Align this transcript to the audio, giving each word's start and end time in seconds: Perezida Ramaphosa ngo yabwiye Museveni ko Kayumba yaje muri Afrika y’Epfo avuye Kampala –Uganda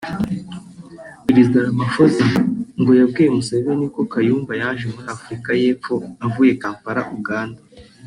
Perezida 1.25 1.57
Ramaphosa 1.65 2.25
ngo 2.79 2.91
yabwiye 2.99 3.29
Museveni 3.35 3.85
ko 3.95 4.01
Kayumba 4.11 4.51
yaje 4.61 4.85
muri 4.93 5.07
Afrika 5.15 5.49
y’Epfo 5.61 5.95
avuye 6.25 6.51
Kampala 6.63 7.01
–Uganda 7.09 7.61